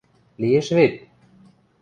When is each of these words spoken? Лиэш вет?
Лиэш 0.41 0.67
вет? 0.77 0.95